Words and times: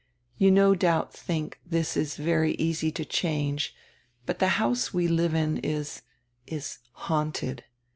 You 0.35 0.49
no 0.49 0.73
doubt 0.73 1.13
tiiink 1.13 1.53
tiiis 1.69 2.17
very 2.17 2.53
easy 2.55 2.91
to 2.91 3.05
change, 3.05 3.75
but 4.25 4.39
die 4.39 4.47
house 4.47 4.91
we 4.91 5.07
live 5.07 5.35
in 5.35 5.57
is— 5.59 6.01
is 6.57 6.79
haunted. 7.05 7.65